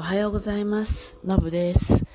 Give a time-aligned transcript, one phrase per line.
[0.00, 1.18] おはようございます。
[1.26, 2.06] のぶです。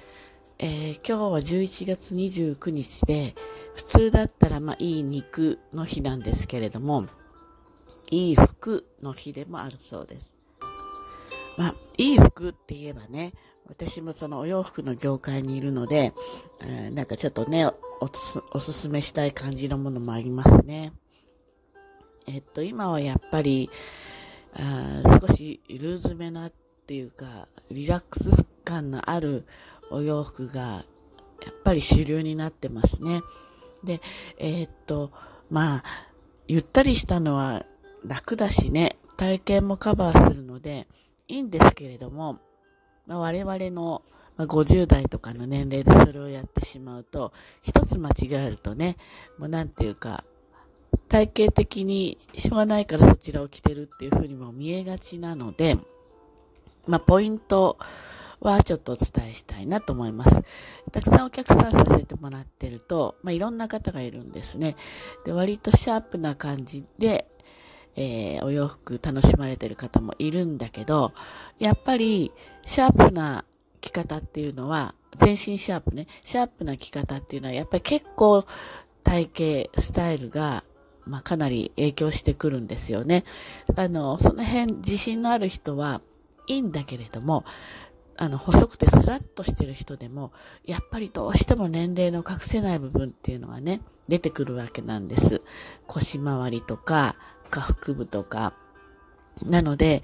[0.58, 3.36] えー今日は11月29日で、
[3.76, 7.06] 普通だったらまあいい肉の日なんですけれども、
[8.10, 10.34] いい服の日でもあるそうです。
[11.60, 13.34] まあ、いい服って言えばね、
[13.68, 16.11] 私もそのお洋服の業界にいるので、
[16.61, 17.67] えーなんかちょっとね、
[18.02, 20.91] おすおすすめしたい感じのものもありますね。
[22.25, 23.70] えっと、今はやっぱり、
[24.55, 26.49] あ少しルーズめな
[26.86, 29.48] っていうか、リラックス感のある
[29.89, 30.85] お洋服が、や
[31.49, 33.23] っぱり主流になってますね。
[33.84, 34.02] で、
[34.38, 35.12] えーっと、
[35.49, 35.84] まあ、
[36.48, 37.66] ゆったりしたのは
[38.05, 40.88] 楽だしね、体型もカバーするので、
[41.27, 42.38] いいんですけれども、
[43.07, 44.04] まあ、我々の、
[44.38, 48.13] ま、50代とかの年齢でそれをやってしまうと、一つ間違
[48.45, 48.98] えるとね、
[49.40, 50.23] もうなんていうか、
[51.09, 55.79] 体型的にしょうがないからそちらを着てるっていう風にも見えがちなので、
[56.88, 57.77] まあ、ポイント
[58.39, 60.43] はちょっとお伝えしたいなと思います。
[60.91, 64.75] たくさんお客さんさせてもらってると、まあ、いろんな方がいるんですね。
[65.25, 67.28] で、割とシャープな感じで、
[67.95, 71.13] えーお洋服楽しまれてる方もいるんだけど、
[71.59, 72.31] やっぱり
[72.66, 73.45] シャープな
[73.81, 78.45] 着方っていうのは、全身シャープね、シャープな着方っていうのはやっぱり結構
[79.03, 79.29] 体
[79.72, 80.63] 型、スタイルが、
[81.06, 83.23] まあ、かなり影響してくるんですよね。
[83.75, 86.01] あの、その辺自信のある人は
[86.47, 87.46] いいんだけれども、
[88.18, 90.31] あの、細くてスラッとしてる人でも、
[90.66, 95.41] やっぱりどうしても年齢の隠せない部分っていうのがね、出てくるわけなんです。
[95.88, 97.16] 腰回りとか、
[97.50, 98.53] 下腹部とか。
[99.44, 100.01] なので、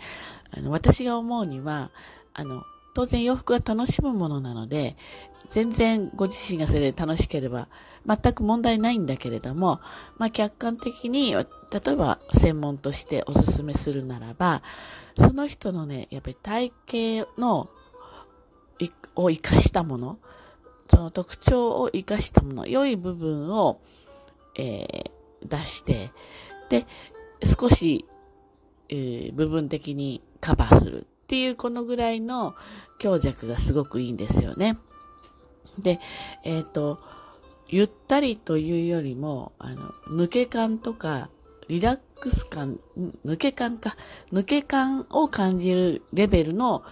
[0.51, 1.91] あの、私が思うには、
[2.33, 4.95] あの、当然洋服は楽しむものなので、
[5.49, 7.67] 全然ご自身がそれで楽しければ
[8.07, 9.79] 全く問題ないんだけれども、
[10.17, 11.43] まあ客観的に、例
[11.87, 14.63] えば専門としておすすめするならば、
[15.17, 16.73] その人のね、やっぱり体
[17.25, 17.69] 型の、
[19.15, 20.17] を活かしたもの、
[20.89, 23.79] その特徴を活かしたもの、良い部分を、
[24.57, 25.11] えー
[25.43, 26.11] 出して、
[26.69, 26.85] で、
[27.59, 28.05] 少し、
[28.89, 31.07] えー部分的にカバーする。
[31.31, 32.55] っていうこのぐらいの
[32.99, 34.77] 強弱がすごくいいんですよね。
[35.79, 36.01] で、
[36.43, 36.99] えっ、と、
[37.69, 41.29] ゆったりというよりも、あの、抜け感とか、
[41.69, 42.81] リラックス感、
[43.25, 43.95] 抜け感か、
[44.33, 46.83] 抜け感を感じるレベルの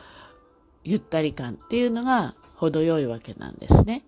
[0.86, 4.06] ゆったり感っていうのが程よいわけなんですね。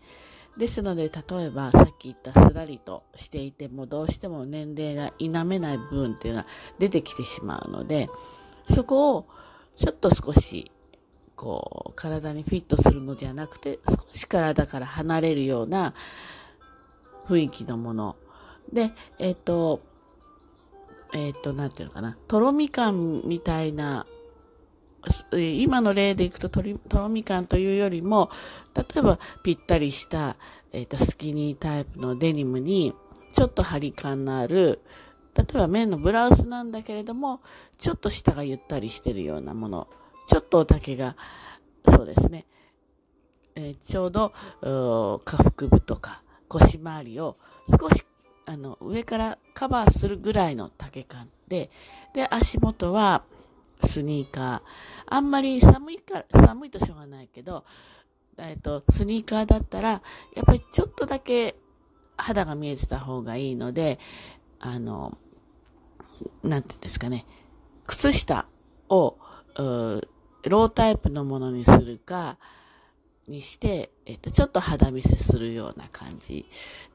[0.58, 6.46] ですので、例えばさっき言ったすらりとしていてもどうしても年齢が否めない部分っていうのは
[6.80, 8.10] 出てきてしまうので、
[8.70, 9.28] そこを
[9.78, 10.72] ちょっと少し
[11.36, 15.94] こう体にフィットするのじゃなくて少し体から離れるような
[17.28, 18.16] 雰囲気のもの。
[18.72, 19.82] で、えっ、と、
[21.14, 24.06] えっ、と、なんていうのかな、とろみ感みたいな
[25.32, 28.30] 今の例でいくととろみ感というよりも、
[28.76, 30.36] 例えばぴったりした、
[30.72, 32.94] えっ、と、スキニータイプのデニムに、
[33.34, 34.80] ちょっと張り感のある、
[35.36, 37.42] 例えば綿のブラウスなんだけれども、
[37.78, 39.88] ちょっと下がゆったりしてるようなもの、
[40.28, 41.16] ちょっとお丈が、
[41.90, 42.46] そうですね、
[43.56, 47.38] えーちょうど、下腹部とか腰回りを
[47.70, 48.04] 少し、
[48.46, 51.70] あの、上からカバーするぐらいの丈感で、
[52.14, 53.24] で、足元は、
[53.84, 54.62] スニーカー。
[55.08, 57.66] あんまり寒いか、寒いとしょうがないけど、
[58.38, 60.02] えっと、スニーカーだったら、
[60.36, 61.56] やっぱりちょっとだけ
[62.18, 64.00] 肌が見えてた方がいいので、
[64.60, 65.18] あの、
[66.44, 67.26] なんていうんですかね、
[67.88, 68.48] 靴下
[68.90, 69.18] を、
[69.56, 72.38] ロータイプのものにするか、
[73.28, 76.46] にして、えっと、ちょっと肌見せするような感じ。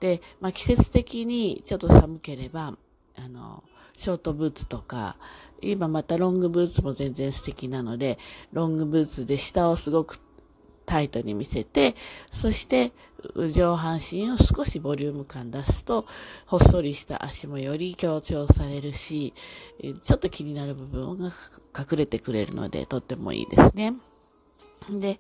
[0.01, 2.77] で、まあ、季節的にちょっと寒ければ、
[3.17, 5.17] あの、ショートブーツとか、
[5.63, 8.19] 今またロングブーツも全然素敵なので、
[8.53, 10.21] ロングブーツで下をすごく
[10.85, 11.95] タイトに見せて、
[12.31, 12.93] そして
[13.53, 16.07] 上半身を少しボリューム感出すと、
[16.47, 19.35] ほっそりした足もより強調されるし、
[20.03, 21.33] ちょっと気になる部分が
[21.77, 23.95] 隠れてくれるので、とってもいいですね。
[24.91, 25.19] で、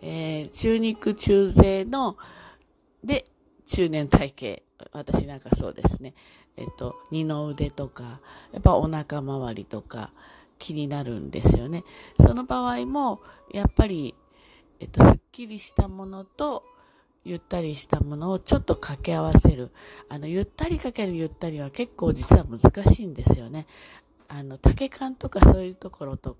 [0.00, 2.16] えー中肉中背の、
[3.02, 3.26] で、
[3.66, 4.62] 中年体型。
[4.92, 6.14] 私なんかそうですね。
[6.56, 8.20] えっと、二の腕とか、
[8.52, 10.12] やっぱお腹周りとか
[10.58, 11.84] 気になるんですよね。
[12.20, 13.20] その場合も、
[13.52, 14.14] やっぱり、
[14.80, 16.64] えっと、すっきりしたものと、
[17.24, 19.70] ゆったりしたものをちょっと掛け合わせる。
[20.08, 23.66] あの、ゆったりかけるゆったりは結構実は難しいんですよね。
[24.28, 26.36] あの、丈感とかそういうところと、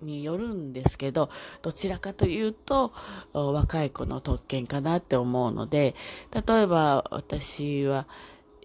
[0.00, 1.30] によるんですけど、
[1.62, 2.92] どちらかというと、
[3.32, 5.94] 若い子の特権かなって思うので、
[6.32, 8.08] 例えば私は、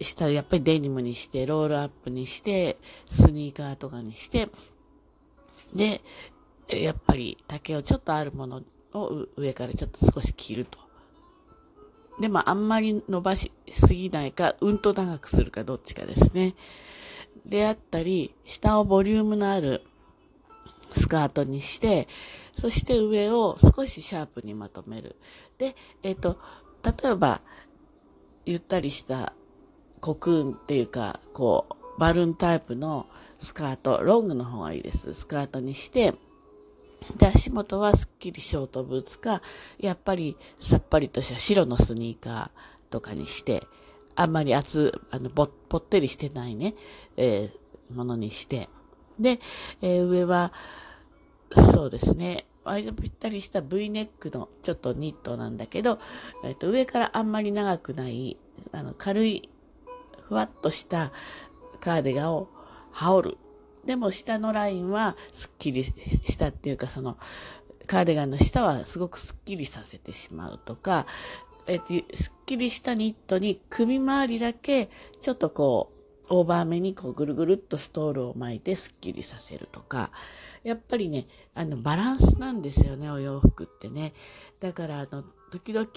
[0.00, 2.78] 下やっぱりデニムにして、ロールアップにして、
[3.08, 4.48] スニーカーとかにして、
[5.74, 6.00] で、
[6.68, 8.62] やっぱり丈をちょっとあるもの
[8.94, 10.87] を上からちょっと少し切ると。
[12.20, 16.54] で、まあ、あんまり伸ばしすぎないか、うんと長くするかどっちかですね。
[17.46, 19.82] であったり、下をボリュームのある
[20.92, 22.08] スカートにして、
[22.58, 25.16] そして上を少しシャープにまとめる。
[25.58, 26.38] で、えっ、ー、と、
[26.84, 27.40] 例えば、
[28.46, 29.32] ゆったりした
[30.00, 33.06] コクーンっていうか、こう、バルーンタイプの
[33.38, 35.14] スカート、ロングの方がいいです。
[35.14, 36.14] スカートにして、
[37.16, 39.42] で、足元はすっきりショートブーツか、
[39.78, 43.62] やっぱりさっぱりとした白のスニーカーとかにして、
[44.14, 46.74] あんまり厚、あの、ぼ、ぽってりしてないね、
[47.16, 48.68] えー、ものにして、
[49.18, 49.40] で、
[49.80, 50.52] えー、上は、
[51.72, 55.98] そうですね、割とぴったりした V ネックのちょっとニットなんだけど、
[56.44, 58.36] えっ、ー、と、上からあんまり長くない、
[58.72, 59.48] あの、軽い、
[60.28, 61.12] ふわっとした
[61.80, 62.48] カーディガンを
[62.90, 63.38] 羽織る。
[63.88, 67.16] でも下のラインはスッキリしたっていうか、その、
[67.86, 71.06] カーディガンの下はすごくスッキリさせてしまうとか、
[71.66, 74.90] えっと、スッキリしたニットに首周りだけ
[75.20, 75.90] ちょっとこ
[76.28, 80.10] う、オーバー目にこうぐるぐるっとストールを巻いてスッキリさせるとか、
[80.64, 84.12] やっぱりね、あの、バランスなんですよね、お洋服ってね。
[84.60, 85.88] だから、あの、時々、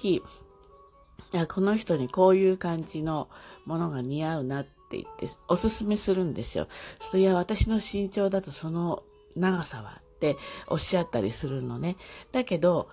[1.46, 3.28] この人にこういう感じの
[3.66, 6.68] ものが似合うなってって言っておすすめするんですよ。
[7.00, 9.04] そいや、私の身長だとその
[9.36, 11.96] 長さはっておっしゃったりするのね。
[12.32, 12.90] だけど、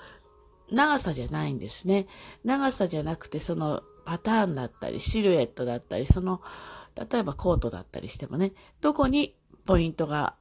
[0.70, 2.06] 長さじゃないんですね。
[2.44, 6.40] 長さじゃなくて、そのパターンだったり、シルエットだったり、その、
[7.10, 9.34] 例えばコートだったりしてもね、どこに
[9.66, 10.34] ポイントが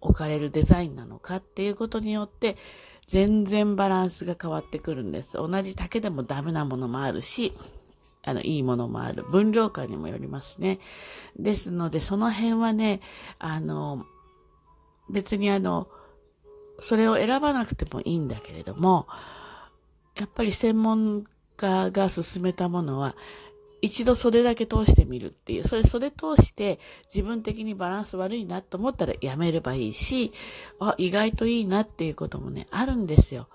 [0.00, 2.56] 置かれるデザインなのかっていうことによって、
[3.06, 5.34] 全然バランスが変わってくるんです。
[5.34, 7.52] 同じ丈でもダメなものもあるし、
[8.24, 9.22] あの、いいものもある。
[9.24, 10.78] 分量感にもよりますね。
[11.38, 13.00] ですので、その辺はね、
[13.38, 14.06] あの、
[15.10, 15.88] 別にあの、
[16.78, 19.06] それを選ばなくてもいいんだけれども、
[20.16, 21.24] やっぱり専門
[21.56, 23.14] 家が勧めたものは、
[23.82, 26.78] 一度袖だけ通してみるっていう、それ袖通して
[27.14, 30.32] 自分的にバランス悪いなと思ったらやめればいいし、
[30.80, 33.46] あ、意外といいなっていうこともね、あるんですよ。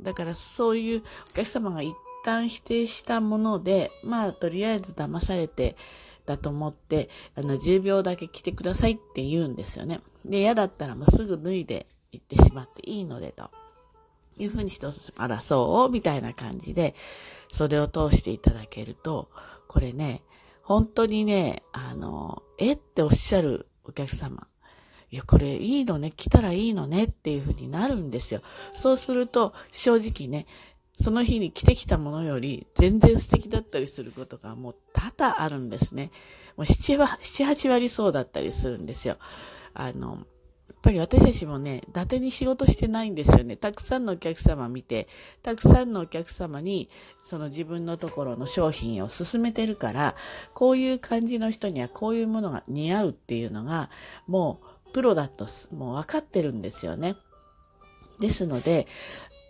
[0.00, 1.82] だからそういうお客様が
[2.24, 5.76] 旦否定したもので、まあ、とりあえず騙されて
[6.26, 10.00] だと思って、あの、10秒だけ着てくださいって言うんですよね。
[10.24, 13.50] で、嫌だったらもうすぐ脱いで行ってしまっていいのでと。
[14.38, 15.92] いうふうにしておすすめ、あら、そう？
[15.92, 16.94] みたいな感じで、
[17.52, 19.28] 袖を通していただけると、
[19.68, 20.22] これね、
[20.62, 24.46] 本当にね、あの、えっておっしゃるお客様。
[25.10, 28.40] いや、これいいのね、来たらいいのねっていうふうになるんですよ。
[28.72, 30.46] そうすると、正直ね、
[31.00, 36.10] その日に着てきたものより全然素敵だったりすることがもう多々あるんですね。
[36.56, 39.16] もう7、8割そうだったりするんですよ。
[39.74, 43.56] あの、やっぱり私たちもね、伊達に仕事してないんですよね。
[43.56, 45.08] たくさんのお客様見て、
[45.42, 46.88] たくさんのお客様に、
[47.22, 50.16] その自分のところの商品を勧めてるから、
[50.54, 53.90] こういう感じの人にはこういうものが似合うっていうのが、
[54.26, 57.16] もうプロだともう分かってるんですよね。
[58.18, 58.86] ですので、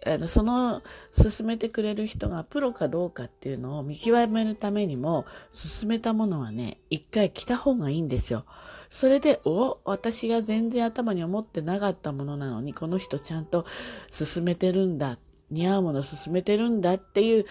[0.04, 0.82] あの、その、
[1.12, 8.44] 進めてくれる人がプロかどうかっていうのを見極めるためにも、進めたものはね、一回着た方がいいんですよ。
[8.90, 13.64] それで、お、私が全然頭に思ってなかったものなのに、この人ちゃんと
[14.10, 15.18] 進めてるんだ、
[15.50, 17.46] 似合うもの進めてるんだっていう、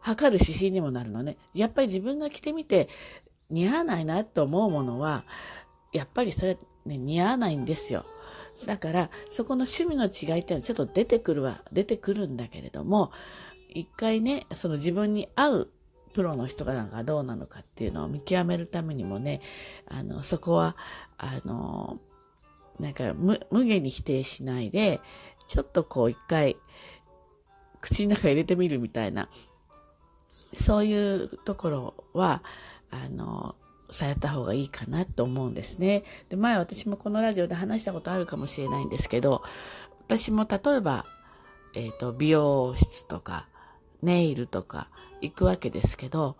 [0.00, 1.38] 測る指針にもなるのね。
[1.54, 2.88] やっぱり自分が着てみて、
[3.50, 5.24] 似合わないなと思うものは、
[5.92, 8.04] やっぱりそれ、ね、似合わないんですよ。
[8.66, 13.12] だから、そこの趣味の違いっていうのはちょっと出てくるは、出てくるんだけれども、
[13.68, 15.70] 一回ね、その自分に合う
[16.14, 19.40] プロの人がなんかどうなのかっていうのを見極めるためにもね、
[19.86, 20.76] あの、そこは、
[21.18, 21.98] あの、
[22.78, 25.00] なんか無、無限に否定しないで、
[25.48, 26.56] ちょっとこう一回、
[27.80, 29.28] 口の中入れてみるみたいな、
[30.54, 32.42] そういうところは、
[32.90, 33.56] あの、
[33.94, 36.04] された方がいいかなと思うんですね。
[36.28, 39.42] で、前私もこのラジオで話したことあるかもしれないんですけど、
[40.06, 41.06] 私も例えば、
[41.74, 43.48] えっ、ー、と、美容室とか、
[44.02, 44.88] ネイルとか
[45.20, 46.36] 行くわけですけど、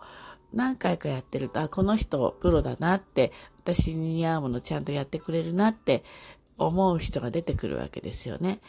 [0.53, 3.31] 何回かやってると、あ、この人プロだなって、
[3.63, 6.03] 私に似合うものちゃんとやってくれるなって
[6.57, 8.59] 思う人が出てくるわけですよね。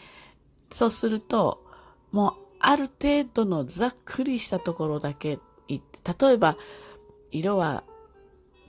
[0.71, 1.65] そうすると、
[2.13, 5.39] もうある程度のざっくりしたところだけ、
[5.69, 5.79] 例
[6.33, 6.57] えば、
[7.31, 7.85] 色は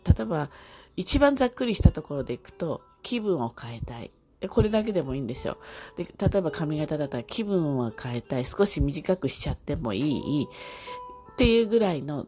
[0.07, 0.49] 例えば、
[0.95, 4.11] 一番ざっくりしたところでいくと、気分を変えたい。
[4.49, 5.57] これだけでもいいんですよ。
[5.95, 8.45] で、例えば髪型だったら気分は変えたい。
[8.45, 10.47] 少し短くしちゃってもいい。
[11.33, 12.27] っていうぐらいの。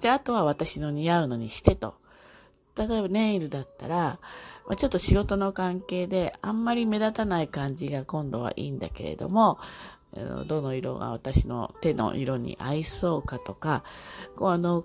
[0.00, 1.94] で、あとは私の似合うのにしてと。
[2.76, 4.20] 例えばネイルだったら、
[4.68, 9.58] ま、ちょっと仕事の関係であんまり目立たない感じが今度はいいんだけれども、
[10.46, 13.82] どの色が私の手の色に合いそうかとか、
[14.36, 14.84] こうあの、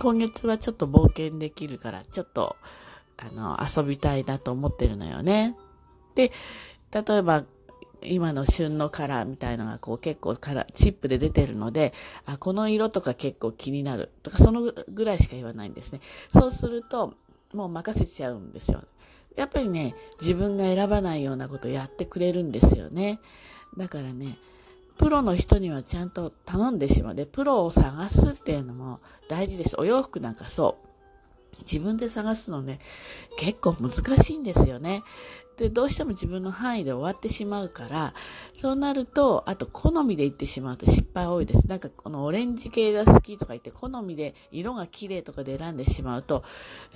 [0.00, 2.56] 今月はちょっと冒険できるから、ちょっと、
[3.16, 5.56] あの、遊びたいなと思ってるのよね。
[6.14, 6.32] で、
[6.92, 7.44] 例えば、
[8.02, 11.92] 今の旬のカラーみたいのがこう結構カラー、チップで出てるので、
[12.26, 16.00] あ、この色とか結構気になるとか、そのぐらいしか言わないんですね。
[16.32, 17.14] そうすると、
[17.52, 18.82] もう任せちゃうんですよ。
[19.36, 23.20] やっぱりね、自分が選ばないようなことやってくれるんですよね。
[23.76, 24.38] だからね、
[24.98, 27.14] プロの人にはちゃんと頼んでしまう。
[27.14, 29.76] で、プロを探すっていうのも大事です。
[29.78, 30.88] お洋服なんかそう。
[31.60, 32.80] 自分で探すのね、
[33.38, 35.02] 結構難しいんですよね。
[35.56, 38.14] で、どうしても自分の範囲で終わってしまうから、
[38.54, 41.66] そうなると、あと好みで行ってしまうと失敗多いです。
[41.66, 46.44] なんかこのオレンジ系が好きとか言って、好みで色が綺麗とかで選んでしまうと、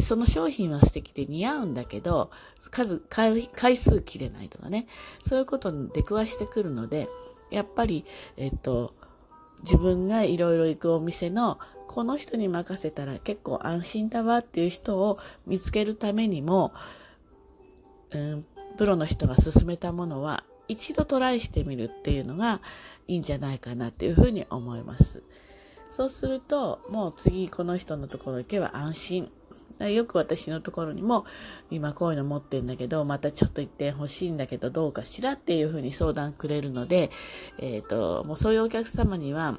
[0.00, 2.30] その商品は素敵で似合うんだけど、
[2.70, 4.86] 数、回数切れないとかね、
[5.24, 7.08] そういうことに出くわしてくるので、
[7.52, 8.04] やっぱり、
[8.36, 8.94] えっと、
[9.62, 16.72] 自分がいろいろ行くお店のこの人に任せたら結構安心だわっていう人を見つけるためにも、
[18.10, 18.46] うん、
[18.78, 22.60] プロの人が勧めたものは一度トライしてみるっていうのが
[23.06, 25.22] いいんじゃないかなっていうふうに思います。
[25.88, 29.30] そうすると、もう次この人のところ行けば安心。
[29.80, 31.24] よく私のところにも、
[31.70, 37.10] 今こういうの持ってんだけど、またちょっと一点欲しいんだけど、どうかしらっていうふうに相談くれるので、
[37.58, 39.58] えっ、ー、と、もうそういうお客様には、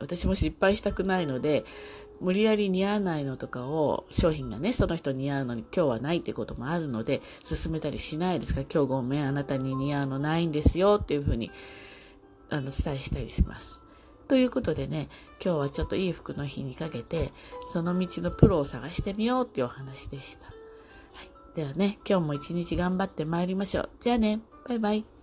[0.00, 1.64] 私も失敗したくないので、
[2.20, 11.50] 無理やり似合わないのとかを、商品がね、その人似合うのに今日はないってこともあるので、進めたりしないですか、今日ごめん、あなたに似合うのないんですよっていうふうに、
[12.48, 13.81] あの、伝えしたりします。
[14.28, 15.08] ということでね、
[15.44, 17.32] 今日はちょっといい服の日にかけて、
[17.72, 20.46] その道のプロを探してみようっていうお話でした。
[20.46, 20.52] は
[21.22, 21.56] い。
[21.56, 23.90] ではね、今日も一日頑張って参りましょう。
[24.00, 25.21] じゃあね、バイバイ。